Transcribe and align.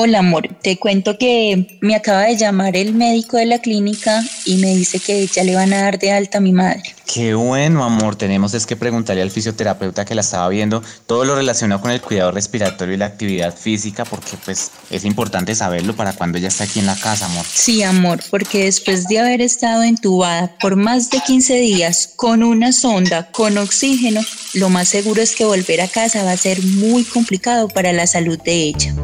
Hola 0.00 0.20
amor, 0.20 0.46
te 0.62 0.76
cuento 0.76 1.18
que 1.18 1.76
me 1.80 1.96
acaba 1.96 2.22
de 2.22 2.36
llamar 2.36 2.76
el 2.76 2.94
médico 2.94 3.36
de 3.36 3.46
la 3.46 3.58
clínica 3.58 4.22
y 4.44 4.58
me 4.58 4.72
dice 4.76 5.00
que 5.00 5.26
ya 5.26 5.42
le 5.42 5.56
van 5.56 5.72
a 5.72 5.82
dar 5.82 5.98
de 5.98 6.12
alta 6.12 6.38
a 6.38 6.40
mi 6.40 6.52
madre. 6.52 6.84
Qué 7.04 7.34
bueno, 7.34 7.82
amor. 7.82 8.14
Tenemos 8.14 8.54
es 8.54 8.64
que 8.64 8.76
preguntarle 8.76 9.22
al 9.22 9.32
fisioterapeuta 9.32 10.04
que 10.04 10.14
la 10.14 10.20
estaba 10.20 10.48
viendo 10.50 10.84
todo 11.08 11.24
lo 11.24 11.34
relacionado 11.34 11.80
con 11.80 11.90
el 11.90 12.00
cuidado 12.00 12.30
respiratorio 12.30 12.94
y 12.94 12.96
la 12.96 13.06
actividad 13.06 13.52
física, 13.52 14.04
porque 14.04 14.36
pues 14.44 14.70
es 14.88 15.04
importante 15.04 15.56
saberlo 15.56 15.96
para 15.96 16.12
cuando 16.12 16.38
ella 16.38 16.46
está 16.46 16.62
aquí 16.62 16.78
en 16.78 16.86
la 16.86 16.94
casa, 16.94 17.26
amor. 17.26 17.44
Sí, 17.52 17.82
amor, 17.82 18.20
porque 18.30 18.66
después 18.66 19.08
de 19.08 19.18
haber 19.18 19.40
estado 19.40 19.82
entubada 19.82 20.56
por 20.60 20.76
más 20.76 21.10
de 21.10 21.18
15 21.26 21.54
días 21.54 22.12
con 22.14 22.44
una 22.44 22.70
sonda, 22.70 23.32
con 23.32 23.58
oxígeno, 23.58 24.20
lo 24.54 24.68
más 24.68 24.86
seguro 24.86 25.20
es 25.20 25.34
que 25.34 25.44
volver 25.44 25.80
a 25.80 25.88
casa 25.88 26.22
va 26.22 26.30
a 26.30 26.36
ser 26.36 26.62
muy 26.62 27.02
complicado 27.02 27.66
para 27.66 27.92
la 27.92 28.06
salud 28.06 28.40
de 28.40 28.62
ella. 28.62 28.94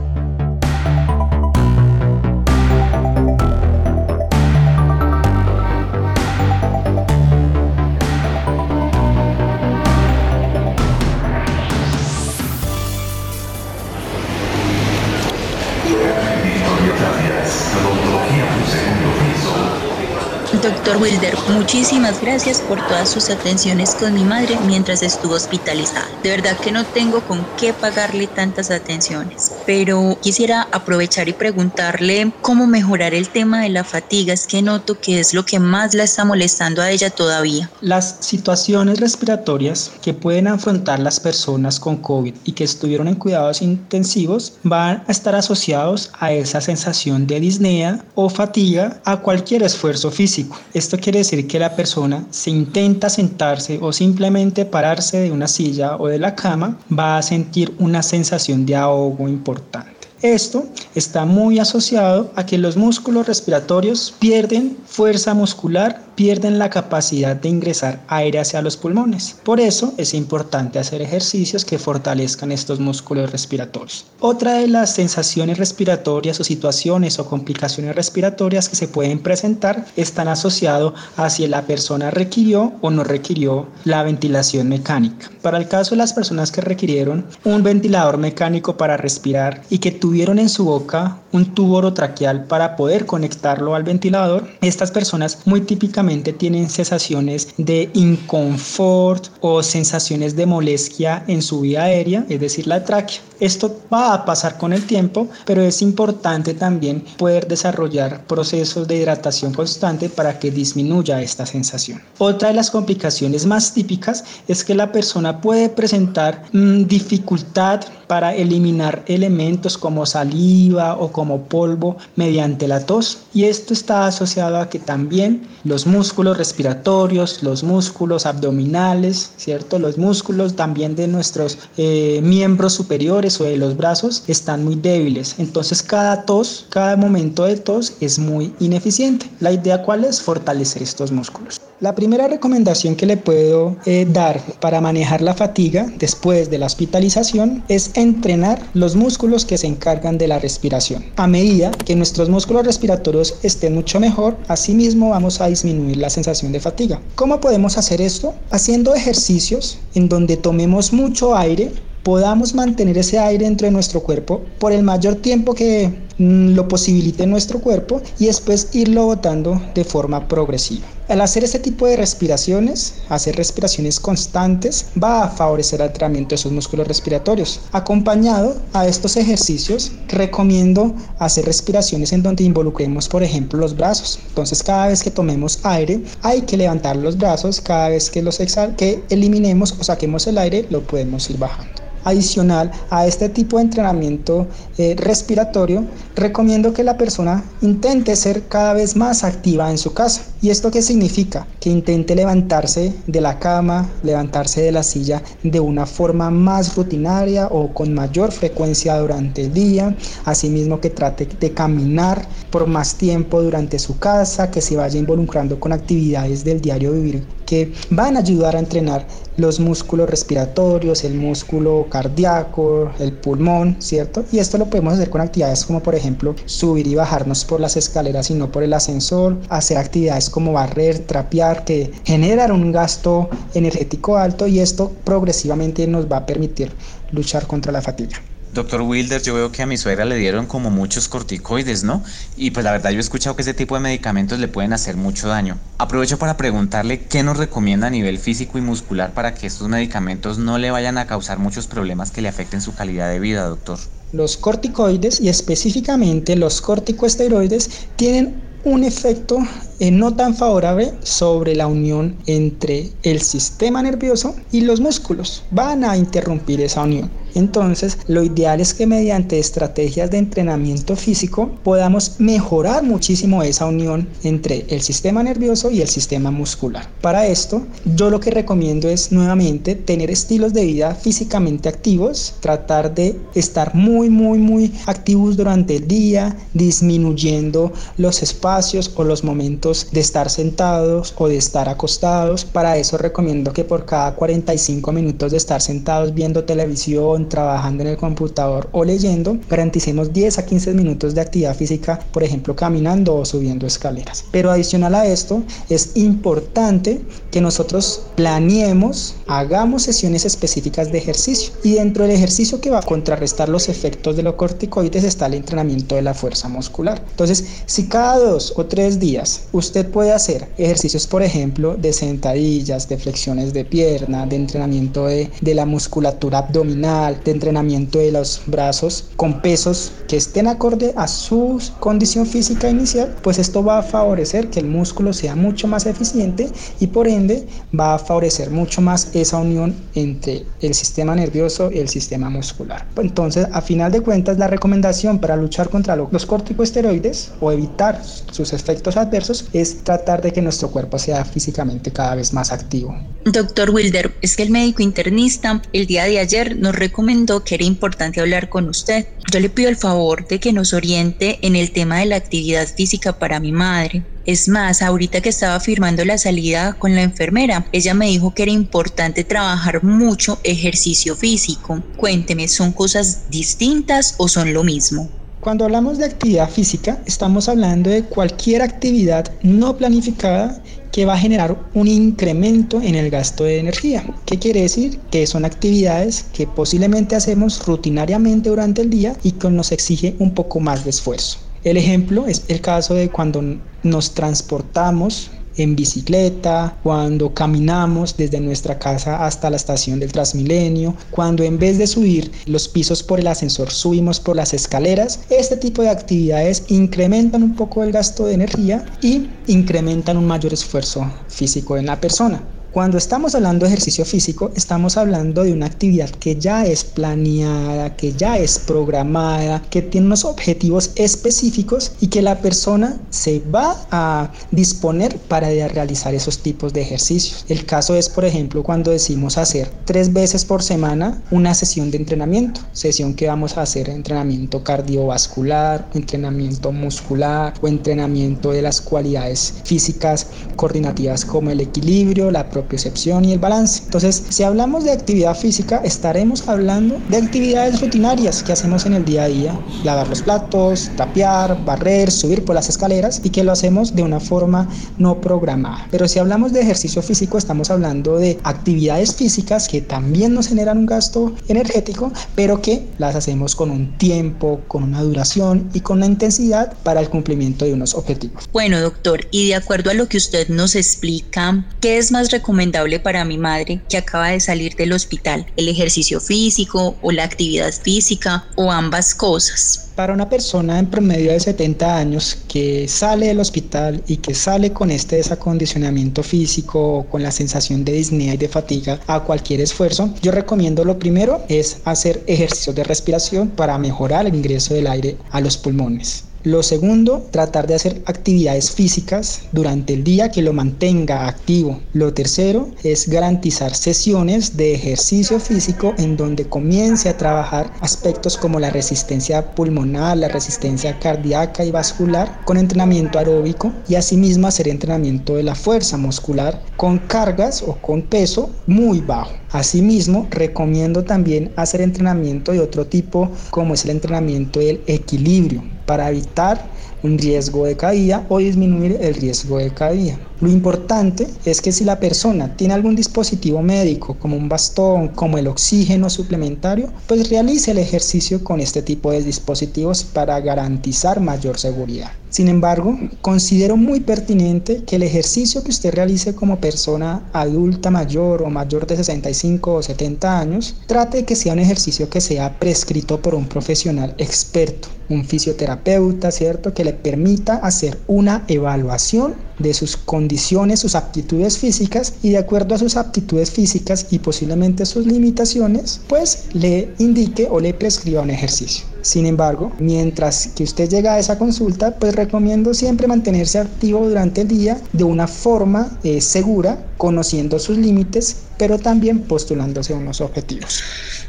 Doctor 20.85 21.03
Wilder, 21.03 21.35
muchísimas 21.49 22.21
gracias 22.21 22.61
por 22.61 22.79
todas 22.87 23.09
sus 23.09 23.31
atenciones 23.31 23.95
con 23.95 24.13
mi 24.13 24.23
madre 24.23 24.59
mientras 24.67 25.03
estuvo 25.03 25.33
hospitalizada. 25.33 26.07
De 26.23 26.29
verdad 26.29 26.59
que 26.59 26.73
no 26.73 26.85
tengo 26.85 27.23
con 27.23 27.47
qué 27.57 27.73
pagarle 27.73 28.27
tantas 28.27 28.71
atenciones, 28.71 29.51
pero 29.65 30.19
quisiera 30.21 30.69
aprovechar 30.73 31.27
y 31.31 31.33
preguntarle 31.33 32.35
cómo 32.43 32.67
mejorar 32.67 33.15
el 33.15 33.31
tema 33.31 33.63
de 33.63 33.71
la 33.71 33.83
fatiga. 33.83 34.35
Es 34.35 34.47
que 34.47 34.61
noto 34.61 35.01
que 35.01 35.21
es 35.21 35.33
lo 35.33 35.47
que 35.47 35.59
más 35.59 35.95
la 35.95 36.05
está 36.05 36.27
molestando 36.27 36.83
a 36.83 36.91
ella 36.91 37.09
todavía. 37.09 37.71
Las 37.81 38.19
situaciones 38.21 39.01
respiratorias 39.01 39.91
que 40.03 40.13
pueden 40.13 40.49
afrontar 40.49 40.99
las 41.01 41.19
personas 41.19 41.81
con 41.81 41.97
COVID 41.97 42.35
y 42.45 42.53
que 42.53 42.65
estuvieron 42.65 43.09
en 43.09 43.15
cuidados 43.15 43.63
intensivos 43.63 44.59
van 44.63 45.03
a 45.09 45.13
estar 45.13 45.35
asociados 45.35 46.11
a 46.21 46.33
esa 46.33 46.61
sensación 46.61 47.27
de 47.27 47.41
disnea 47.41 48.05
o 48.15 48.29
fatiga 48.29 49.01
a 49.07 49.21
cualquier 49.21 49.63
esfuerzo 49.63 50.11
físico. 50.11 50.59
Esto 50.75 50.99
quiere 50.99 51.21
decir 51.21 51.47
que 51.47 51.61
la 51.61 51.77
persona 51.77 52.27
se 52.31 52.51
intenta 52.51 53.09
sentarse 53.09 53.79
o 53.81 53.93
simplemente 53.93 54.65
pararse 54.65 55.21
de 55.21 55.31
una 55.31 55.47
silla 55.47 55.97
o 55.99 56.09
de 56.09 56.19
la 56.19 56.35
cama, 56.35 56.77
va 56.91 57.17
a 57.17 57.23
sentir 57.23 57.73
una 57.79 58.03
sensación 58.03 58.67
de 58.67 58.75
ahogo 58.75 59.29
importante. 59.29 60.09
Esto 60.21 60.67
está 60.97 61.27
muy 61.27 61.61
asociado 61.61 62.33
a 62.35 62.45
que 62.45 62.59
los 62.59 62.77
músculos 62.77 63.29
respiratorios 63.29 64.15
pierden 64.19 64.77
fuerza 64.85 65.33
muscular, 65.33 66.03
pierden 66.15 66.59
la 66.59 66.71
capacidad 66.71 67.37
de 67.37 67.49
ingresar 67.49 68.01
aire 68.09 68.39
hacia 68.39 68.63
los 68.63 68.77
pulmones. 68.77 69.37
Por 69.43 69.61
eso 69.61 69.95
es 69.97 70.15
importante 70.15 70.79
hacer 70.79 71.03
ejercicios 71.03 71.65
que 71.65 71.79
fortalezcan 71.79 72.53
estos 72.53 72.81
músculos 72.81 73.33
respiratorios. 73.33 74.07
Otra 74.21 74.55
de 74.55 74.69
las 74.69 74.95
sensaciones 74.95 75.59
respiratorias 75.59 76.39
o 76.41 76.45
situaciones 76.45 77.19
o 77.19 77.27
complicaciones 77.27 77.95
respiratorias 77.95 78.69
que 78.69 78.77
se 78.77 78.89
pueden 78.89 79.19
presentar 79.19 79.85
están 79.97 80.29
asociados 80.29 80.95
a 81.17 81.29
si 81.31 81.47
la 81.47 81.63
persona 81.63 82.11
requirió 82.11 82.73
o 82.81 82.91
no 82.91 83.05
requirió 83.05 83.67
la 83.85 84.03
ventilación 84.03 84.69
mecánica. 84.69 85.31
Para 85.43 85.59
el 85.59 85.69
caso 85.69 85.91
de 85.91 85.99
las 85.99 86.13
personas 86.13 86.51
que 86.51 86.61
requirieron 86.61 87.27
un 87.45 87.63
ventilador 87.63 88.19
mecánico 88.19 88.77
para 88.77 88.97
respirar 88.97 89.63
y 89.71 89.79
que 89.79 89.91
tuvieron 89.91 90.39
en 90.39 90.49
su 90.49 90.65
boca 90.65 91.19
un 91.33 91.55
tubo 91.55 91.79
orotraqueal 91.79 92.45
para 92.45 92.77
poder 92.77 93.07
conectarlo 93.07 93.75
al 93.75 93.83
ventilador, 93.83 94.49
estas 94.61 94.91
personas 94.91 95.39
muy 95.45 95.61
típicamente 95.63 96.04
tienen 96.39 96.69
sensaciones 96.69 97.49
de 97.57 97.91
inconfort 97.95 99.29
o 99.41 99.63
sensaciones 99.63 100.37
de 100.37 100.47
molestia 100.47 101.25
en 101.29 101.41
su 101.41 101.63
vía 101.63 101.85
aérea, 101.85 102.27
es 102.29 102.41
decir, 102.41 102.67
la 102.67 102.85
tráquea. 102.85 103.21
Esto 103.41 103.81
va 103.93 104.15
a 104.15 104.25
pasar 104.25 104.59
con 104.59 104.73
el 104.73 104.87
tiempo, 104.87 105.29
pero 105.45 105.63
es 105.63 105.83
importante 105.83 106.55
también 106.55 107.05
poder 107.17 107.49
desarrollar 107.49 108.27
procesos 108.27 108.87
de 108.87 108.97
hidratación 108.97 109.53
constante 109.53 110.09
para 110.09 110.39
que 110.39 110.51
disminuya 110.51 111.21
esta 111.21 111.45
sensación. 111.45 112.01
Otra 112.19 112.49
de 112.49 112.55
las 112.55 112.71
complicaciones 112.71 113.47
más 113.47 113.73
típicas 113.73 114.25
es 114.47 114.65
que 114.65 114.75
la 114.75 114.93
persona 114.93 115.41
puede 115.41 115.69
presentar 115.69 116.45
mmm, 116.53 116.85
dificultad 116.85 117.81
para 118.15 118.33
eliminar 118.33 119.03
elementos 119.07 119.77
como 119.77 120.07
saliva 120.07 120.97
o 120.97 121.11
como 121.11 121.43
polvo 121.47 121.97
mediante 122.15 122.69
la 122.69 122.87
tos. 122.87 123.19
Y 123.35 123.43
esto 123.43 123.73
está 123.73 124.07
asociado 124.07 124.61
a 124.61 124.69
que 124.69 124.79
también 124.79 125.49
los 125.65 125.85
músculos 125.85 126.39
respiratorios, 126.39 127.43
los 127.43 127.65
músculos 127.65 128.25
abdominales, 128.25 129.33
¿cierto? 129.37 129.81
Los 129.81 129.99
músculos 129.99 130.55
también 130.55 130.95
de 130.95 131.09
nuestros 131.09 131.59
eh, 131.77 132.21
miembros 132.23 132.75
superiores 132.75 133.41
o 133.41 133.45
de 133.47 133.57
los 133.57 133.77
brazos 133.77 134.23
están 134.29 134.65
muy 134.65 134.77
débiles. 134.77 135.35
Entonces 135.39 135.83
cada 135.83 136.25
tos, 136.25 136.67
cada 136.69 136.97
momento 136.97 137.43
de 137.43 137.57
tos 137.57 137.95
es 138.01 138.21
muy 138.21 138.55
ineficiente. 138.61 139.29
La 139.41 139.51
idea 139.51 139.83
cuál 139.83 140.05
es 140.05 140.23
fortalecer 140.23 140.85
estos 140.85 141.11
músculos. 141.11 141.64
La 141.85 141.95
primera 141.95 142.29
recomendación 142.29 142.97
que 142.97 143.05
le 143.05 143.19
puedo 143.19 143.77
eh, 143.85 144.07
dar 144.11 144.41
para 144.59 144.81
manejar 144.81 145.21
la 145.21 145.35
fatiga 145.35 145.87
después 145.99 146.49
de 146.49 146.57
la 146.57 146.65
hospitalización 146.65 147.63
es 147.69 147.91
entrenar 147.93 148.59
los 148.73 148.97
músculos 148.97 149.45
que 149.45 149.59
se 149.59 149.67
encargan 149.67 150.17
de 150.17 150.27
la 150.27 150.39
respiración. 150.39 151.05
A 151.17 151.27
medida 151.27 151.73
que 151.73 151.95
nuestros 151.95 152.31
músculos 152.31 152.65
respiratorios 152.65 153.35
estén 153.43 153.75
mucho 153.75 154.01
mejor, 154.01 154.35
asimismo 154.49 155.11
vamos 155.11 155.43
a 155.43 155.49
disminuir 155.49 155.99
la 155.99 156.09
sensación 156.09 156.53
de 156.53 156.61
fatiga. 156.61 157.03
¿Cómo 157.17 157.39
podemos 157.39 157.77
hacer 157.77 158.01
esto? 158.01 158.33
Haciendo 158.51 158.95
ejercicios 158.95 159.77
en 159.95 160.09
donde 160.09 160.39
tomemos 160.39 160.91
mucho 160.91 161.37
aire 161.37 161.71
podamos 162.03 162.55
mantener 162.55 162.97
ese 162.97 163.19
aire 163.19 163.45
dentro 163.45 163.67
de 163.67 163.73
nuestro 163.73 164.01
cuerpo 164.01 164.43
por 164.59 164.73
el 164.73 164.85
mayor 164.85 165.17
tiempo 165.17 165.55
que 165.55 165.93
mm, 166.17 166.55
lo 166.55 166.67
posibilite 166.67 167.27
nuestro 167.27 167.61
cuerpo 167.61 168.01
y 168.19 168.27
después 168.27 168.71
irlo 168.73 169.05
botando 169.05 169.61
de 169.75 169.85
forma 169.85 170.29
progresiva. 170.29 170.87
Al 171.07 171.21
hacer 171.21 171.45
este 171.45 171.59
tipo 171.59 171.87
de 171.87 171.97
respiraciones, 171.97 172.95
hacer 173.11 173.37
respiraciones 173.37 174.01
constantes, 174.01 174.87
va 175.03 175.25
a 175.25 175.29
favorecer 175.29 175.83
el 175.83 175.89
entrenamiento 175.89 176.31
de 176.31 176.37
esos 176.37 176.51
músculos 176.51 176.89
respiratorios. 176.89 177.61
Acompañado 177.73 178.57
a 178.73 178.87
estos 178.89 179.19
ejercicios, 179.19 179.93
recomiendo 180.09 180.95
hacer 181.19 181.45
respiraciones 181.45 182.13
en 182.15 182.23
donde 182.23 182.45
involucremos, 182.45 183.07
por 183.07 183.23
ejemplo, 183.23 183.59
los 183.59 183.77
brazos. 183.77 184.19
Entonces, 184.29 184.63
cada 184.63 184.89
vez 184.89 185.03
que 185.03 185.11
tomemos 185.11 185.61
aire, 185.63 186.03
hay 186.23 186.41
que 186.41 186.57
levantar 186.57 186.97
los 186.97 187.19
brazos. 187.19 187.61
Cada 187.61 187.91
vez 187.91 188.09
que 188.09 188.23
los 188.23 188.41
exhal 188.41 188.75
que 188.75 189.05
eliminemos 189.11 189.77
o 189.79 189.85
saquemos 189.85 190.27
el 190.27 190.39
aire, 190.39 190.67
lo 190.71 190.81
podemos 190.87 191.29
ir 191.29 191.37
bajando 191.37 191.84
adicional 192.05 192.71
a 192.91 193.07
este 193.07 193.29
tipo 193.29 193.57
de 193.57 193.65
entrenamiento 193.65 194.47
eh, 194.79 194.95
respiratorio, 194.97 195.85
recomiendo 196.15 196.73
que 196.73 196.85
la 196.85 196.97
persona 196.97 197.45
intente 197.63 198.15
ser 198.17 198.47
cada 198.49 198.75
vez 198.75 198.97
más 198.97 199.25
activa 199.25 199.71
en 199.71 199.79
su 199.79 199.93
casa 199.93 200.23
¿Y 200.45 200.51
esto 200.51 200.71
qué 200.71 200.83
significa? 200.83 201.47
Que 201.59 201.71
intente 201.71 202.15
levantarse 202.15 202.93
de 203.07 203.21
la 203.23 203.39
cama, 203.39 203.89
levantarse 204.03 204.61
de 204.61 204.73
la 204.73 204.83
silla 204.83 205.23
de 205.43 205.59
una 205.59 205.87
forma 205.87 206.29
más 206.29 206.77
rutinaria 206.77 207.47
o 207.47 207.73
con 207.73 207.95
mayor 207.95 208.31
frecuencia 208.31 208.99
durante 208.99 209.47
el 209.47 209.55
día. 209.55 209.97
Asimismo 210.27 210.81
que 210.81 210.91
trate 210.91 211.27
de 211.41 211.55
caminar 211.55 212.29
por 212.51 212.67
más 212.67 212.97
tiempo 212.97 213.41
durante 213.41 213.79
su 213.79 213.99
casa, 213.99 214.51
que 214.51 214.61
se 214.61 214.77
vaya 214.77 214.99
involucrando 214.99 215.59
con 215.59 215.73
actividades 215.73 216.45
del 216.45 216.61
diario 216.61 216.93
vivir 216.93 217.27
que 217.45 217.73
van 217.91 218.17
a 218.17 218.21
ayudar 218.21 218.57
a 218.57 218.59
entrenar 218.59 219.07
los 219.37 219.59
músculos 219.59 220.09
respiratorios, 220.09 221.05
el 221.05 221.15
músculo 221.15 221.87
cardíaco, 221.91 222.91
el 222.99 223.13
pulmón, 223.13 223.77
¿cierto? 223.81 224.25
Y 224.31 224.39
esto 224.39 224.59
lo 224.59 224.67
podemos 224.67 224.95
hacer 224.95 225.11
con 225.11 225.21
actividades 225.21 225.65
como 225.65 225.83
por 225.83 225.95
ejemplo 225.95 226.35
subir 226.47 226.87
y 226.87 226.95
bajarnos 226.95 227.45
por 227.45 227.61
las 227.61 227.77
escaleras 227.77 228.31
y 228.31 228.35
no 228.35 228.53
por 228.53 228.63
el 228.63 228.73
ascensor, 228.73 229.39
hacer 229.49 229.79
actividades 229.79 230.31
como 230.31 230.53
barrer, 230.53 231.01
trapear, 231.01 231.65
que 231.65 231.91
generan 232.05 232.53
un 232.53 232.73
gasto 232.73 233.29
energético 233.55 234.17
alto 234.17 234.47
y 234.47 234.61
esto 234.61 234.93
progresivamente 235.05 235.87
nos 235.87 236.11
va 236.11 236.19
a 236.19 236.27
permitir 236.27 236.73
luchar 237.11 237.47
contra 237.47 237.73
la 237.73 237.83
fatiga. 237.83 238.21
Doctor 238.55 238.83
Wilder, 238.83 239.21
yo 239.21 239.35
veo 239.35 239.51
que 239.51 239.63
a 239.63 239.67
mi 239.67 239.77
suegra 239.77 240.05
le 240.05 240.17
dieron 240.17 240.47
como 240.47 240.71
muchos 240.71 241.09
corticoides, 241.09 241.83
¿no? 241.83 242.05
Y 242.37 242.53
pues 242.53 242.63
la 242.63 242.71
verdad 242.71 242.91
yo 242.91 242.99
he 242.99 243.01
escuchado 243.01 243.35
que 243.35 243.43
ese 243.43 243.53
tipo 243.53 243.75
de 243.75 243.81
medicamentos 243.81 244.39
le 244.39 244.47
pueden 244.47 244.73
hacer 244.73 244.97
mucho 244.97 245.27
daño. 245.27 245.59
Aprovecho 245.77 246.21
para 246.21 246.37
preguntarle 246.37 247.01
qué 247.07 247.25
nos 247.25 247.37
recomienda 247.37 247.89
a 247.89 247.91
nivel 247.91 248.17
físico 248.19 248.57
y 248.57 248.61
muscular 248.61 249.13
para 249.13 249.35
que 249.35 249.49
estos 249.49 249.69
medicamentos 249.69 250.39
no 250.39 250.59
le 250.59 250.71
vayan 250.71 250.99
a 250.99 251.07
causar 251.09 251.41
muchos 251.41 251.67
problemas 251.67 252.13
que 252.13 252.23
le 252.23 252.29
afecten 252.29 252.61
su 252.61 252.73
calidad 252.73 253.11
de 253.11 253.19
vida, 253.19 253.45
doctor. 253.45 253.81
Los 254.13 254.37
corticoides 254.37 255.21
y 255.21 255.29
específicamente 255.29 256.37
los 256.37 256.61
corticosteroides 256.61 257.89
tienen 257.97 258.41
un 258.63 258.85
efecto 258.85 259.39
eh, 259.81 259.91
no 259.91 260.15
tan 260.15 260.37
favorable 260.37 260.95
sobre 261.03 261.57
la 261.57 261.67
unión 261.67 262.17
entre 262.27 262.93
el 263.03 263.21
sistema 263.21 263.83
nervioso 263.83 264.37
y 264.53 264.61
los 264.61 264.81
músculos. 264.81 265.43
Van 265.51 265.85
a 265.85 265.97
interrumpir 265.97 266.61
esa 266.61 266.83
unión. 266.83 267.11
Entonces, 267.35 267.99
lo 268.07 268.23
ideal 268.23 268.61
es 268.61 268.75
que 268.75 268.87
mediante 268.87 269.39
estrategias 269.39 270.11
de 270.11 270.19
entrenamiento 270.19 270.97
físico 270.97 271.51
podamos 271.63 272.17
mejorar 272.19 272.83
muchísimo 272.83 273.43
esa 273.43 273.67
unión 273.67 274.09
entre 274.23 274.67
el 274.69 274.81
sistema 274.83 275.23
nervioso 275.23 275.71
y 275.71 275.81
el 275.81 275.89
sistema 275.89 276.31
muscular. 276.31 276.89
Para 277.01 277.27
esto, 277.27 277.67
yo 277.85 278.11
lo 278.11 278.21
que 278.21 278.31
recomiendo 278.31 278.89
es 278.89 279.13
nuevamente 279.13 279.75
tener 279.75 280.11
estilos 280.11 280.53
de 280.53 280.65
vida 280.65 280.95
físicamente 280.95 281.69
activos, 281.69 282.35
tratar 282.41 282.95
de 282.95 283.19
estar 283.35 283.75
muy, 283.75 284.11
muy, 284.11 284.39
muy 284.39 284.73
activos 284.87 285.37
durante 285.37 285.77
el 285.77 285.89
día, 285.89 286.37
disminuyendo 286.53 287.73
los 287.97 288.23
espacios 288.23 288.93
o 288.95 289.05
los 289.05 289.25
momentos 289.25 289.89
de 289.93 290.01
estar 290.01 290.31
sentados 290.31 291.15
o 291.17 291.29
de 291.29 291.37
estar 291.37 291.69
acostados. 291.69 292.45
Para 292.45 292.77
eso 292.77 292.97
recomiendo 292.97 293.53
que 293.53 293.65
por 293.65 293.85
cada 293.85 294.15
45 294.15 294.93
minutos 294.93 295.33
de 295.33 295.39
estar 295.39 295.61
sentados 295.61 296.15
viendo 296.15 296.45
televisión, 296.45 297.24
trabajando 297.29 297.83
en 297.83 297.91
el 297.91 297.97
computador 297.97 298.69
o 298.73 298.85
leyendo, 298.85 299.39
garanticemos 299.49 300.13
10 300.13 300.39
a 300.39 300.47
15 300.47 300.75
minutos 300.75 301.15
de 301.15 301.21
actividad 301.21 301.57
física, 301.57 302.01
por 302.13 302.23
ejemplo, 302.23 302.55
caminando 302.55 303.15
o 303.17 303.25
subiendo 303.25 303.67
escaleras. 303.67 304.25
Pero 304.31 304.51
adicional 304.51 304.95
a 304.95 305.07
esto, 305.07 305.43
es 305.69 305.93
importante 305.95 307.01
que 307.31 307.41
nosotros 307.41 308.03
planeemos, 308.17 309.17
hagamos 309.27 309.83
sesiones 309.83 310.25
específicas 310.25 310.91
de 310.93 310.99
ejercicio. 310.99 311.53
Y 311.63 311.75
dentro 311.75 312.05
del 312.05 312.17
ejercicio 312.17 312.61
que 312.61 312.71
va 312.71 312.79
a 312.79 312.83
contrarrestar 312.83 313.49
los 313.49 313.69
efectos 313.69 314.17
de 314.17 314.23
los 314.23 314.35
corticoides 314.35 315.05
está 315.05 315.27
el 315.27 315.35
entrenamiento 315.35 315.95
de 315.95 316.03
la 316.03 316.15
fuerza 316.15 316.49
muscular. 316.49 317.03
Entonces, 317.11 317.45
si 317.67 317.87
cada 317.89 318.19
dos 318.19 318.53
o 318.57 318.67
tres 318.67 318.99
días 319.01 319.43
usted 319.53 319.89
puede 319.91 320.13
hacer 320.13 320.49
ejercicios, 320.59 321.07
por 321.07 321.23
ejemplo, 321.23 321.77
de 321.77 321.93
sentadillas, 321.93 322.89
de 322.89 322.99
flexiones 322.99 323.53
de 323.53 323.65
pierna, 323.65 324.27
de 324.27 324.37
entrenamiento 324.37 325.07
de, 325.07 325.31
de 325.41 325.55
la 325.55 325.67
musculatura 325.67 326.39
abdominal, 326.39 327.14
de 327.23 327.31
entrenamiento 327.31 327.99
de 327.99 328.13
los 328.13 328.43
brazos 328.47 329.11
con 329.17 329.41
pesos 329.41 329.93
que 330.09 330.17
estén 330.17 330.47
acorde 330.47 330.93
a 330.97 331.07
su 331.07 331.61
condición 331.81 332.27
física 332.27 332.69
inicial, 332.69 333.15
pues 333.23 333.39
esto 333.39 333.65
va 333.65 333.79
a 333.79 333.83
favorecer 333.83 334.51
que 334.51 334.61
el 334.61 334.67
músculo 334.67 335.13
sea 335.13 335.37
mucho 335.37 335.69
más 335.69 335.87
eficiente 335.87 336.49
y 336.81 336.89
por 336.89 337.09
ende 337.09 337.47
va 337.79 337.95
a 337.95 337.99
favorecer 337.99 338.51
mucho 338.51 338.81
más 338.81 339.15
esa 339.15 339.39
unión 339.39 339.75
entre 339.95 340.45
el 340.61 340.75
sistema 340.75 341.15
nervioso 341.15 341.71
y 341.73 341.79
el 341.79 341.89
sistema 341.89 342.31
muscular. 342.31 342.87
Entonces, 342.97 343.47
a 343.53 343.61
final 343.61 343.93
de 343.93 344.01
cuentas, 344.01 344.39
la 344.39 344.49
recomendación 344.49 345.19
para 345.19 345.37
luchar 345.37 345.69
contra 345.69 345.97
los 345.97 346.27
corticosteroides 346.27 347.33
o 347.41 347.53
evitar 347.53 348.03
sus 348.05 348.53
efectos 348.53 348.97
adversos 348.97 349.47
es 349.53 349.85
tratar 349.85 350.23
de 350.23 350.33
que 350.33 350.43
nuestro 350.43 350.71
cuerpo 350.71 350.99
sea 350.99 351.25
físicamente 351.25 351.91
cada 351.91 352.15
vez 352.15 352.33
más 352.33 352.53
activo. 352.53 352.97
Doctor 353.25 353.71
Wilder, 353.71 354.15
es 354.21 354.37
que 354.37 354.43
el 354.43 354.51
médico 354.51 354.83
internista 354.83 355.63
el 355.73 355.87
día 355.87 356.05
de 356.05 356.19
ayer 356.19 356.57
nos 356.57 356.75
recomendó 356.75 357.04
que 357.45 357.55
era 357.55 357.65
importante 357.65 358.21
hablar 358.21 358.49
con 358.49 358.69
usted. 358.69 359.07
Yo 359.31 359.39
le 359.39 359.51
pido 359.51 359.69
el 359.69 359.77
favor 359.77 360.27
de 360.27 360.41
que 360.41 360.53
nos 360.53 360.73
oriente 360.73 361.39
en 361.43 361.55
el 361.55 361.71
tema 361.71 361.99
de 361.99 362.07
la 362.07 362.17
actividad 362.17 362.67
física 362.67 363.19
para 363.19 363.41
mi 363.41 363.53
madre. 363.53 364.05
Es 364.25 364.49
más, 364.49 364.81
ahorita 364.81 365.21
que 365.21 365.29
estaba 365.29 365.61
firmando 365.61 366.03
la 366.05 366.17
salida 366.17 366.73
con 366.79 366.95
la 366.95 367.03
enfermera, 367.03 367.67
ella 367.73 367.93
me 367.93 368.07
dijo 368.07 368.35
que 368.35 368.45
era 368.45 368.53
importante 368.53 369.23
trabajar 369.23 369.85
mucho 369.85 370.39
ejercicio 370.45 371.15
físico. 371.15 371.83
Cuénteme, 371.97 372.49
¿son 372.49 372.73
cosas 372.73 373.29
distintas 373.29 374.15
o 374.17 374.29
son 374.29 374.55
lo 374.55 374.65
mismo? 374.65 375.24
Cuando 375.45 375.67
hablamos 375.67 375.99
de 375.99 376.07
actividad 376.07 376.49
física, 376.49 377.03
estamos 377.05 377.51
hablando 377.51 377.91
de 377.91 378.05
cualquier 378.05 378.63
actividad 378.63 379.31
no 379.43 379.77
planificada 379.77 380.63
que 380.91 381.05
va 381.05 381.13
a 381.13 381.19
generar 381.19 381.69
un 381.75 381.87
incremento 381.87 382.81
en 382.81 382.95
el 382.95 383.11
gasto 383.11 383.45
de 383.45 383.59
energía. 383.59 384.07
¿Qué 384.25 384.39
quiere 384.39 384.63
decir? 384.63 384.99
Que 385.11 385.27
son 385.27 385.45
actividades 385.45 386.25
que 386.33 386.47
posiblemente 386.47 387.15
hacemos 387.15 387.67
rutinariamente 387.67 388.49
durante 388.49 388.81
el 388.81 388.89
día 388.89 389.17
y 389.23 389.33
que 389.33 389.51
nos 389.51 389.71
exige 389.71 390.17
un 390.19 390.33
poco 390.33 390.61
más 390.61 390.83
de 390.85 390.89
esfuerzo. 390.89 391.41
El 391.63 391.77
ejemplo 391.77 392.27
es 392.27 392.47
el 392.49 392.63
caso 392.63 392.95
de 392.95 393.11
cuando 393.11 393.43
nos 393.83 394.15
transportamos 394.15 395.31
en 395.57 395.77
bicicleta, 395.77 396.77
cuando 396.83 397.33
caminamos 397.35 398.17
desde 398.17 398.41
nuestra 398.41 398.79
casa 398.79 399.25
hasta 399.25 399.51
la 399.51 399.57
estación 399.57 400.01
del 400.01 400.13
Transmilenio, 400.13 400.95
cuando 401.11 401.43
en 401.43 401.59
vez 401.59 401.79
de 401.79 401.87
subir 401.87 402.31
los 402.47 402.69
pisos 402.69 403.03
por 403.03 403.21
el 403.21 403.27
ascensor 403.27 403.71
subimos 403.71 404.21
por 404.21 404.37
las 404.37 404.55
escaleras, 404.55 405.21
este 405.31 405.57
tipo 405.57 405.83
de 405.83 405.91
actividades 405.91 406.65
incrementan 406.69 407.43
un 407.43 407.55
poco 407.55 407.83
el 407.83 407.93
gasto 407.93 408.27
de 408.27 408.35
energía 408.35 408.85
y 409.03 409.29
incrementan 409.47 410.17
un 410.17 410.27
mayor 410.27 410.53
esfuerzo 410.53 411.11
físico 411.29 411.77
en 411.77 411.87
la 411.87 412.01
persona. 412.01 412.43
Cuando 412.75 412.99
estamos 412.99 413.37
hablando 413.37 413.67
de 413.67 413.71
ejercicio 413.71 414.05
físico, 414.05 414.51
estamos 414.57 414.97
hablando 414.97 415.45
de 415.45 415.53
una 415.53 415.67
actividad 415.67 416.11
que 416.11 416.35
ya 416.35 416.67
es 416.67 416.83
planeada, 416.83 417.95
que 417.95 418.15
ya 418.15 418.37
es 418.37 418.59
programada, 418.59 419.63
que 419.71 419.81
tiene 419.81 420.09
unos 420.09 420.25
objetivos 420.25 420.91
específicos 420.97 421.93
y 422.01 422.09
que 422.09 422.21
la 422.21 422.41
persona 422.41 423.01
se 423.11 423.39
va 423.39 423.87
a 423.93 424.33
disponer 424.51 425.17
para 425.29 425.51
realizar 425.69 426.17
esos 426.17 426.39
tipos 426.39 426.73
de 426.73 426.83
ejercicios. 426.83 427.45
El 427.49 427.65
caso 427.65 427.95
es, 427.95 428.09
por 428.09 428.25
ejemplo, 428.25 428.65
cuando 428.65 428.91
decimos 428.91 429.39
hacer 429.39 429.71
tres 429.85 430.13
veces 430.13 430.45
por 430.45 430.61
semana 430.61 431.23
una 431.31 431.55
sesión 431.55 431.93
de 431.93 431.99
entrenamiento, 431.99 432.61
sesión 432.73 433.15
que 433.15 433.29
vamos 433.29 433.57
a 433.57 433.63
hacer 433.63 433.89
entrenamiento 433.89 434.65
cardiovascular, 434.65 435.89
entrenamiento 435.95 436.73
muscular 436.73 437.55
o 437.61 437.69
entrenamiento 437.69 438.51
de 438.51 438.63
las 438.63 438.81
cualidades 438.81 439.55
físicas 439.63 440.27
coordinativas 440.57 441.25
como 441.25 441.53
el 441.53 441.61
equilibrio, 441.61 442.33
la 442.33 442.51
percepción 442.65 443.25
y 443.25 443.33
el 443.33 443.39
balance. 443.39 443.83
Entonces, 443.85 444.25
si 444.29 444.43
hablamos 444.43 444.85
de 444.85 444.93
actividad 444.93 445.37
física, 445.37 445.81
estaremos 445.85 446.49
hablando 446.49 447.01
de 447.09 447.17
actividades 447.17 447.81
rutinarias 447.81 448.43
que 448.43 448.53
hacemos 448.53 448.87
en 448.87 448.95
el 448.95 449.05
día 449.05 449.25
a 449.25 449.29
día, 449.29 449.59
lavar 449.85 450.09
los 450.09 450.23
platos, 450.23 450.91
tapear, 450.97 451.65
barrer, 451.65 452.11
subir 452.11 452.45
por 452.45 452.55
las 452.55 452.69
escaleras 452.69 453.21
y 453.25 453.31
que 453.31 453.45
lo 453.45 453.53
hacemos 453.53 453.95
de 453.95 454.03
una 454.03 454.21
forma 454.21 454.69
no 454.99 455.21
programada. 455.21 455.87
Pero 455.91 456.09
si 456.09 456.19
hablamos 456.19 456.53
de 456.53 456.61
ejercicio 456.61 457.03
físico, 457.03 457.39
estamos 457.39 457.71
hablando 457.71 458.19
de 458.19 458.39
actividades 458.43 459.15
físicas 459.15 459.69
que 459.69 459.81
también 459.83 460.35
nos 460.35 460.49
generan 460.49 460.79
un 460.79 460.87
gasto 460.87 461.35
energético, 461.49 462.13
pero 462.35 462.61
que 462.61 462.87
las 462.99 463.15
hacemos 463.15 463.55
con 463.55 463.71
un 463.71 463.97
tiempo, 463.99 464.61
con 464.69 464.83
una 464.83 465.03
duración 465.03 465.69
y 465.75 465.81
con 465.81 465.99
una 465.99 466.07
intensidad 466.07 466.75
para 466.83 467.01
el 467.01 467.09
cumplimiento 467.09 467.65
de 467.65 467.73
unos 467.75 467.95
objetivos. 467.95 468.49
Bueno, 468.53 468.81
doctor, 468.81 469.27
y 469.31 469.49
de 469.49 469.55
acuerdo 469.55 469.91
a 469.91 469.95
lo 469.95 470.09
que 470.09 470.17
usted 470.17 470.49
nos 470.49 470.75
explica, 470.75 471.65
¿qué 471.81 471.99
es 471.99 472.11
más 472.11 472.31
recomendable? 472.31 472.54
Recomendable 472.55 473.01
para 473.01 473.25
mi 473.25 473.37
madre 473.37 473.81
que 473.89 473.97
acaba 473.97 474.29
de 474.29 474.39
salir 474.39 474.77
del 474.77 474.93
hospital? 474.93 475.45
¿El 475.57 475.69
ejercicio 475.69 476.21
físico 476.21 476.95
o 477.03 477.11
la 477.11 477.25
actividad 477.25 477.73
física 477.73 478.45
o 478.55 478.71
ambas 478.71 479.13
cosas? 479.13 479.91
Para 479.97 480.13
una 480.13 480.29
persona 480.29 480.79
en 480.79 480.87
promedio 480.87 481.33
de 481.33 481.41
70 481.41 481.97
años 481.97 482.39
que 482.47 482.87
sale 482.87 483.27
del 483.27 483.41
hospital 483.41 484.03
y 484.07 484.19
que 484.19 484.35
sale 484.35 484.73
con 484.73 484.93
este 484.93 485.17
desacondicionamiento 485.17 486.23
físico 486.23 486.99
o 486.99 487.05
con 487.05 487.25
la 487.25 487.33
sensación 487.33 487.85
de 487.85 487.93
disnea 487.93 488.35
y 488.35 488.37
de 488.37 488.49
fatiga 488.49 489.01
a 489.09 489.21
cualquier 489.21 489.61
esfuerzo, 489.61 490.15
yo 490.23 490.31
recomiendo 490.31 490.85
lo 490.85 490.99
primero 490.99 491.43
es 491.49 491.79
hacer 491.85 492.23
ejercicios 492.29 492.77
de 492.77 492.85
respiración 492.85 493.49
para 493.49 493.79
mejorar 493.79 494.27
el 494.27 494.35
ingreso 494.37 494.75
del 494.75 494.87
aire 494.87 495.17
a 495.31 495.41
los 495.41 495.57
pulmones. 495.57 496.25
Lo 496.45 496.63
segundo, 496.63 497.27
tratar 497.31 497.67
de 497.67 497.75
hacer 497.75 498.03
actividades 498.05 498.71
físicas 498.71 499.45
durante 499.53 499.95
el 499.95 500.05
día 500.05 500.31
que 500.31 500.43
lo 500.43 500.53
mantenga 500.53 501.27
activo. 501.27 501.81
Lo 501.95 502.13
tercero 502.13 502.69
es 502.83 503.09
garantizar 503.09 503.75
sesiones 503.75 504.55
de 504.55 504.75
ejercicio 504.75 505.41
físico 505.41 505.95
en 505.97 506.19
donde 506.19 506.47
comience 506.47 507.09
a 507.09 507.17
trabajar 507.17 507.73
aspectos 507.81 508.37
como 508.37 508.61
la 508.61 508.69
resistencia 508.69 509.55
pulmonar, 509.55 510.19
la 510.19 510.29
resistencia 510.29 510.99
cardíaca 510.99 511.65
y 511.65 511.71
vascular 511.71 512.43
con 512.45 512.59
entrenamiento 512.59 513.19
aeróbico 513.19 513.73
y 513.89 513.95
asimismo 513.95 514.47
hacer 514.47 514.69
entrenamiento 514.69 515.37
de 515.37 515.45
la 515.45 515.55
fuerza 515.55 515.97
muscular 515.97 516.63
con 516.77 516.99
cargas 516.99 517.63
o 517.63 517.79
con 517.81 518.03
peso 518.03 518.51
muy 518.67 519.01
bajo. 519.01 519.33
Asimismo, 519.51 520.27
recomiendo 520.29 521.05
también 521.05 521.53
hacer 521.57 521.81
entrenamiento 521.81 522.53
de 522.53 522.61
otro 522.61 522.87
tipo 522.87 523.31
como 523.49 523.73
es 523.73 523.85
el 523.87 523.93
entrenamiento 523.93 524.61
del 524.61 524.83
equilibrio 524.87 525.63
para 525.87 526.09
evitar 526.11 526.71
un 527.03 527.19
riesgo 527.19 527.67
de 527.67 527.77
caída 527.77 528.25
o 528.29 528.39
disminuir 528.39 528.97
el 529.01 529.15
riesgo 529.15 529.59
de 529.59 529.73
caída. 529.73 530.19
Lo 530.41 530.49
importante 530.49 531.29
es 531.45 531.61
que 531.61 531.73
si 531.73 531.85
la 531.85 532.01
persona 532.01 532.57
tiene 532.57 532.75
algún 532.75 532.97
dispositivo 532.97 533.63
médico 533.63 534.17
como 534.19 534.37
un 534.37 534.49
bastón, 534.49 535.09
como 535.09 535.39
el 535.39 535.47
oxígeno 535.47 536.11
suplementario, 536.11 536.93
pues 537.07 537.31
realice 537.31 537.71
el 537.71 537.79
ejercicio 537.79 538.43
con 538.43 538.61
este 538.61 538.83
tipo 538.83 539.13
de 539.13 539.23
dispositivos 539.23 540.03
para 540.03 540.41
garantizar 540.41 541.21
mayor 541.21 541.59
seguridad. 541.59 542.11
Sin 542.35 542.49
embargo, 542.49 542.99
considero 543.21 543.77
muy 543.77 544.01
pertinente 544.01 544.83
que 544.83 544.97
el 544.97 545.05
ejercicio 545.05 545.63
que 545.63 545.71
usted 545.71 545.95
realice 545.95 546.35
como 546.35 546.59
persona 546.59 547.23
adulta 547.33 547.93
mayor 547.93 548.43
o 548.43 548.51
mayor 548.51 548.89
de 548.89 548.97
65 548.97 549.75
o 549.75 549.83
70 549.83 550.41
años, 550.41 550.75
trate 550.89 551.25
que 551.25 551.37
sea 551.37 551.53
un 551.53 551.61
ejercicio 551.61 552.11
que 552.11 552.21
sea 552.21 552.59
prescrito 552.59 553.23
por 553.23 553.37
un 553.37 553.47
profesional 553.47 554.17
experto, 554.19 554.89
un 555.09 555.25
fisioterapeuta, 555.25 556.33
¿cierto? 556.33 556.75
Que 556.75 556.83
le 556.83 556.93
permita 556.93 557.55
hacer 557.55 558.01
una 558.09 558.45
evaluación 558.49 559.37
de 559.59 559.75
sus 559.75 559.97
condiciones, 559.97 560.81
sus 560.81 560.95
aptitudes 560.95 561.59
físicas 561.59 562.15
y 562.23 562.31
de 562.31 562.39
acuerdo 562.39 562.75
a 562.75 562.79
sus 562.79 562.97
aptitudes 562.97 563.51
físicas 563.51 564.07
y 564.11 564.19
posiblemente 564.19 564.87
sus 564.87 565.07
limitaciones, 565.07 566.01
pues 566.09 566.47
le 566.53 566.93
indique 566.99 567.47
o 567.51 567.61
le 567.61 567.75
prescriba 567.75 568.23
un 568.23 568.31
ejercicio. 568.31 568.87
Sin 569.05 569.27
embargo, 569.27 569.71
mientras 569.79 570.49
que 570.57 570.65
usted 570.65 570.89
llega 570.89 571.13
a 571.13 571.19
esa 571.19 571.39
consulta, 571.39 571.95
pues 571.97 572.15
recomiendo 572.15 572.73
siempre 572.73 573.07
mantenerse 573.07 573.59
activo 573.59 574.09
durante 574.09 574.41
el 574.41 574.49
día 574.49 574.81
de 574.95 575.05
una 575.05 575.29
forma 575.29 575.99
eh, 576.03 576.23
segura, 576.23 576.87
conociendo 576.97 577.59
sus 577.59 577.77
límites, 577.77 578.37
pero 578.57 578.79
también 578.79 579.21
postulándose 579.21 579.93
unos 579.93 580.23
objetivos. 580.23 580.83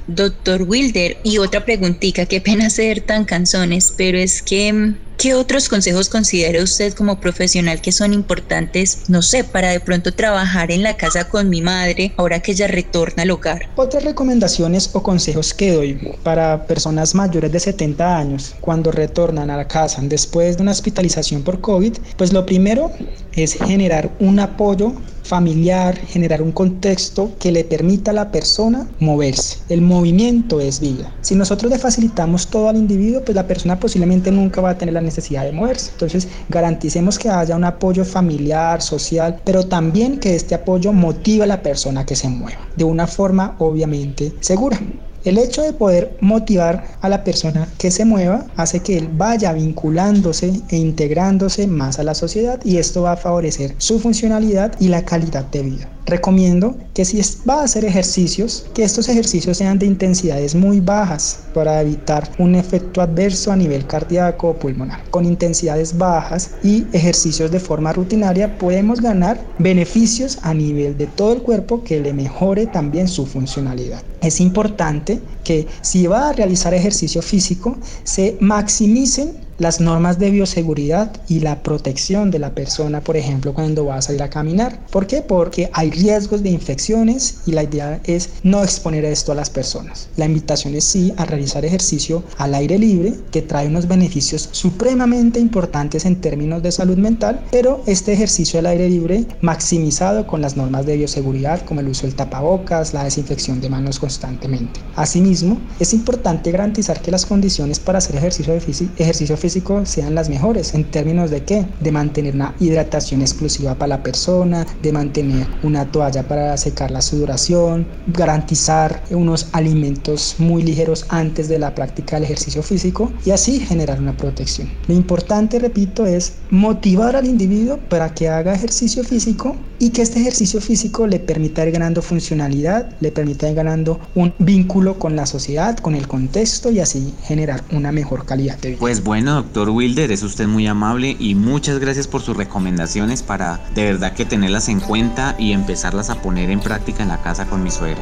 Doctor 0.08 0.62
Wilder, 0.62 1.18
y 1.24 1.40
otra 1.40 1.66
preguntita, 1.66 2.26
qué 2.28 2.40
pena 2.40 2.70
ser 2.70 3.02
tan 3.02 3.26
canzones, 3.26 3.94
pero 3.98 4.18
es 4.18 4.42
que, 4.42 4.94
¿qué 5.18 5.34
otros 5.34 5.70
consejos 5.70 6.10
considera 6.10 6.64
usted 6.64 6.94
como 6.94 7.20
profesional 7.20 7.82
que 7.82 7.92
son 7.92 8.14
importantes, 8.14 9.04
no 9.08 9.22
sé, 9.22 9.44
para 9.44 9.70
de 9.70 9.80
pronto 9.80 10.14
trabajar 10.14 10.72
en 10.72 10.84
la 10.84 10.98
casa 10.98 11.28
con 11.28 11.50
mi 11.50 11.62
madre 11.62 12.14
ahora 12.18 12.40
que 12.40 12.52
ella 12.52 12.68
retorna 12.68 13.24
al 13.24 13.32
hogar? 13.32 13.70
Otras 13.76 14.04
recomendaciones 14.04 14.90
o 14.94 15.04
consejos 15.04 15.54
que 15.54 15.72
doy 15.72 16.16
para 16.24 16.66
personas 16.68 17.16
mayores 17.16 17.52
de 17.52 17.60
70 17.60 18.18
años 18.18 18.56
cuando 18.62 18.92
retornan 18.92 19.50
a 19.50 19.58
la 19.58 19.68
casa 19.68 20.02
después 20.04 20.58
de 20.58 20.64
una 20.64 20.72
hospitalización 20.72 21.44
por 21.44 21.62
COVID, 21.62 21.94
pues 22.18 22.34
lo 22.34 22.46
primero 22.46 22.92
es 23.34 23.54
generar 23.54 24.12
un 24.20 24.40
apoyo 24.40 24.94
familiar, 25.26 25.98
generar 25.98 26.42
un 26.42 26.52
contexto 26.52 27.32
que 27.40 27.52
le 27.52 27.64
permita 27.64 28.12
a 28.12 28.14
la 28.14 28.32
persona 28.32 28.88
moverse. 29.00 29.58
El 29.70 29.82
movimiento 29.82 30.60
es 30.60 30.80
vida. 30.80 31.12
Si 31.22 31.36
nosotros 31.36 31.72
le 31.72 31.80
facilitamos 31.80 32.48
todo 32.48 32.70
al 32.70 32.78
individuo, 32.78 33.24
pues 33.24 33.36
la 33.36 33.48
persona 33.48 33.80
posiblemente 33.80 34.32
nunca 34.32 34.62
va 34.62 34.72
a 34.72 34.78
tener 34.78 34.94
la 34.94 35.02
necesidad 35.06 35.46
de 35.46 35.52
moverse. 35.52 35.92
Entonces, 35.92 36.28
garanticemos 36.50 37.18
que 37.18 37.30
haya 37.30 37.56
un 37.56 37.64
apoyo 37.64 38.04
familiar, 38.04 38.82
social, 38.82 39.40
pero 39.46 39.66
también 39.66 40.20
que 40.20 40.36
este 40.36 40.56
apoyo 40.56 40.92
motive 40.92 41.44
a 41.44 41.48
la 41.48 41.62
persona 41.62 42.06
que 42.06 42.16
se 42.16 42.28
mueva 42.28 42.60
de 42.76 42.84
una 42.84 43.08
forma 43.08 43.56
obviamente 43.60 44.34
segura. 44.42 44.80
El 45.26 45.40
hecho 45.40 45.64
de 45.64 45.74
poder 45.74 46.16
motivar 46.22 46.86
a 47.02 47.10
la 47.10 47.24
persona 47.24 47.68
que 47.80 47.90
se 47.90 48.06
mueva 48.06 48.46
hace 48.58 48.82
que 48.82 48.96
él 48.96 49.10
vaya 49.12 49.54
vinculándose 49.54 50.62
e 50.70 50.78
integrándose 50.78 51.66
más 51.66 51.98
a 51.98 52.04
la 52.04 52.14
sociedad 52.14 52.60
y 52.64 52.78
esto 52.78 53.02
va 53.02 53.14
a 53.14 53.18
favorecer 53.18 53.74
su 53.80 54.00
funcionalidad 54.00 54.74
y 54.80 54.90
la 54.90 55.04
calidad 55.04 55.46
de 55.46 55.64
vida. 55.64 55.90
Recomiendo 56.06 56.76
que 56.96 57.04
si 57.04 57.22
va 57.48 57.60
a 57.60 57.64
hacer 57.66 57.84
ejercicios, 57.84 58.66
que 58.74 58.84
estos 58.86 59.10
ejercicios 59.10 59.58
sean 59.58 59.78
de 59.78 59.86
intensidades 59.86 60.56
muy 60.56 60.80
bajas 60.80 61.42
para 61.54 61.82
evitar 61.82 62.32
un 62.40 62.56
efecto 62.56 63.02
adverso 63.02 63.52
a 63.52 63.58
nivel 63.58 63.86
cardíaco 63.86 64.48
o 64.48 64.54
pulmonar. 64.54 65.04
Con 65.12 65.26
intensidades 65.26 65.98
bajas 65.98 66.52
y 66.64 66.86
ejercicios 66.94 67.52
de 67.52 67.60
forma 67.60 67.92
rutinaria 67.92 68.58
podemos 68.58 69.02
ganar 69.02 69.46
beneficios 69.60 70.40
a 70.42 70.54
nivel 70.54 70.98
de 70.98 71.08
todo 71.08 71.34
el 71.34 71.42
cuerpo 71.42 71.84
que 71.84 72.00
le 72.00 72.14
mejore 72.14 72.66
también 72.66 73.10
su 73.10 73.26
funcionalidad. 73.26 74.02
Es 74.22 74.40
importante 74.40 75.20
que 75.44 75.68
si 75.82 76.08
va 76.08 76.30
a 76.30 76.34
realizar 76.34 76.74
ejercicio 76.74 77.22
físico 77.22 77.78
se 78.06 78.38
maximicen 78.40 79.45
las 79.58 79.80
normas 79.80 80.20
de 80.20 80.32
bioseguridad 80.32 81.12
y 81.28 81.40
la 81.40 81.64
protección 81.64 82.30
de 82.32 82.40
la 82.40 82.54
persona, 82.54 83.02
por 83.02 83.16
ejemplo, 83.16 83.54
cuando 83.54 83.86
va 83.86 83.96
a 83.96 84.02
salir 84.02 84.22
a 84.22 84.30
caminar. 84.30 84.86
¿Por 84.92 85.08
qué? 85.08 85.22
Porque 85.22 85.70
hay 85.74 85.92
riesgos 85.92 86.44
de 86.44 86.50
infecciones 86.50 87.40
y 87.46 87.52
la 87.52 87.64
idea 87.64 88.02
es 88.04 88.30
no 88.44 88.64
exponer 88.64 89.06
esto 89.06 89.32
a 89.32 89.36
las 89.36 89.50
personas. 89.50 90.10
La 90.18 90.26
invitación 90.26 90.76
es 90.76 90.84
sí 90.84 91.14
a 91.18 91.26
realizar 91.26 91.64
ejercicio 91.64 92.24
al 92.38 92.54
aire 92.54 92.78
libre, 92.78 93.14
que 93.32 93.42
trae 93.42 93.68
unos 93.68 93.88
beneficios 93.88 94.50
supremamente 94.52 95.40
importantes 95.40 96.06
en 96.06 96.20
términos 96.20 96.62
de 96.62 96.72
salud 96.72 96.98
mental, 96.98 97.42
pero 97.52 97.82
este 97.86 98.14
ejercicio 98.14 98.60
al 98.60 98.66
aire 98.66 98.90
libre 98.90 99.26
maximizado 99.42 100.28
con 100.28 100.42
las 100.42 100.58
normas 100.58 100.86
de 100.86 100.98
bioseguridad, 100.98 101.62
como 101.62 101.80
el 101.80 101.88
uso 101.88 102.06
del 102.06 102.16
tapabocas, 102.16 102.94
la 102.94 103.04
desinfección 103.06 103.62
de 103.62 103.70
manos 103.70 104.00
constantemente. 104.00 104.82
Asimismo, 104.96 105.60
es 105.80 105.94
importante 105.94 106.52
garantizar 106.52 107.02
que 107.02 107.12
las 107.12 107.26
condiciones 107.26 107.80
para 107.80 108.00
hacer 108.00 108.18
ejercicio, 108.18 108.54
ejercicio 108.98 109.38
físico 109.38 109.45
sean 109.86 110.16
las 110.16 110.30
mejores. 110.30 110.74
¿En 110.74 110.84
términos 110.86 111.30
de 111.30 111.44
qué? 111.44 111.66
De 111.80 111.92
mantener 111.92 112.36
una 112.36 112.56
hidratación 112.60 113.22
exclusiva 113.22 113.76
para 113.76 113.98
la 113.98 114.04
persona, 114.04 114.66
de 114.82 114.92
mantener 114.92 115.48
una 115.64 115.86
toalla 115.92 116.24
para 116.28 116.58
secar 116.58 116.92
la 116.92 117.02
sudoración, 117.02 117.86
garantizar 118.08 119.04
unos 119.12 119.50
alimentos 119.52 120.36
muy 120.40 120.64
ligeros 120.64 121.06
antes 121.10 121.48
de 121.48 121.60
la 121.60 121.76
práctica 121.76 122.16
del 122.16 122.26
ejercicio 122.26 122.64
físico 122.64 123.12
y 123.26 123.32
así 123.32 123.60
generar 123.60 124.00
una 124.00 124.18
protección. 124.18 124.70
Lo 124.88 124.96
importante, 124.96 125.60
repito, 125.60 126.06
es 126.06 126.34
motivar 126.50 127.16
al 127.16 127.26
individuo 127.26 127.80
para 127.90 128.14
que 128.14 128.30
haga 128.30 128.54
ejercicio 128.54 129.04
físico 129.04 129.56
y 129.80 129.90
que 129.90 130.02
este 130.02 130.20
ejercicio 130.20 130.62
físico 130.62 131.08
le 131.08 131.20
permita 131.20 131.66
ir 131.66 131.72
ganando 131.72 132.02
funcionalidad, 132.02 132.96
le 133.00 133.12
permita 133.12 133.50
ir 133.50 133.56
ganando 133.56 134.00
un 134.16 134.34
vínculo 134.40 134.98
con 135.00 135.16
la 135.16 135.26
sociedad, 135.26 135.78
con 135.78 135.96
el 135.96 136.08
contexto 136.08 136.72
y 136.72 136.80
así 136.80 137.14
generar 137.24 137.64
una 137.72 137.92
mejor 137.92 138.26
calidad 138.26 138.58
de 138.60 138.70
vida. 138.70 138.80
Pues 138.80 139.04
bueno, 139.04 139.36
doctor 139.36 139.70
Wilder, 139.70 140.12
es 140.12 140.24
usted 140.24 140.48
muy 140.48 140.68
amable 140.68 141.16
y 141.20 141.36
muchas 141.36 141.80
gracias 141.80 142.08
por 142.08 142.22
sus 142.22 142.38
recomendaciones 142.38 143.24
para 143.24 143.60
de 143.76 143.84
verdad 143.86 144.14
que 144.14 144.26
tenerlas 144.26 144.70
en 144.70 144.80
cuenta 144.80 145.36
y 145.38 145.52
empezarlas 145.52 146.10
a 146.10 146.22
poner 146.22 146.50
en 146.50 146.60
práctica 146.60 147.04
en 147.04 147.10
la 147.10 147.22
casa 147.22 147.46
con 147.46 147.64
mi 147.64 147.72
suegra. 147.72 148.02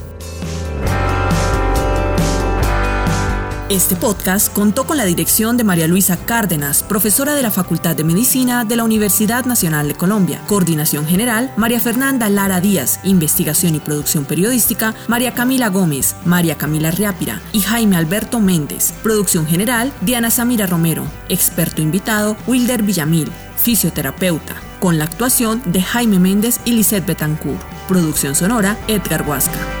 Este 3.71 3.95
podcast 3.95 4.51
contó 4.51 4.85
con 4.85 4.97
la 4.97 5.05
dirección 5.05 5.55
de 5.55 5.63
María 5.63 5.87
Luisa 5.87 6.17
Cárdenas, 6.17 6.83
profesora 6.83 7.35
de 7.35 7.41
la 7.41 7.51
Facultad 7.51 7.95
de 7.95 8.03
Medicina 8.03 8.65
de 8.65 8.75
la 8.75 8.83
Universidad 8.83 9.45
Nacional 9.45 9.87
de 9.87 9.95
Colombia. 9.95 10.41
Coordinación 10.45 11.07
General, 11.07 11.53
María 11.55 11.79
Fernanda 11.79 12.27
Lara 12.27 12.59
Díaz. 12.59 12.99
Investigación 13.05 13.73
y 13.73 13.79
producción 13.79 14.25
periodística, 14.25 14.93
María 15.07 15.33
Camila 15.33 15.69
Gómez, 15.69 16.17
María 16.25 16.57
Camila 16.57 16.91
Riápira 16.91 17.39
y 17.53 17.61
Jaime 17.61 17.95
Alberto 17.95 18.41
Méndez. 18.41 18.93
Producción 19.03 19.47
General, 19.47 19.93
Diana 20.01 20.31
Samira 20.31 20.67
Romero. 20.67 21.05
Experto 21.29 21.81
invitado, 21.81 22.35
Wilder 22.47 22.83
Villamil, 22.83 23.31
fisioterapeuta. 23.55 24.53
Con 24.81 24.97
la 24.97 25.05
actuación 25.05 25.61
de 25.65 25.81
Jaime 25.81 26.19
Méndez 26.19 26.59
y 26.65 26.73
Lisette 26.73 27.05
Betancourt. 27.05 27.61
Producción 27.87 28.35
sonora, 28.35 28.77
Edgar 28.89 29.25
Huasca. 29.25 29.80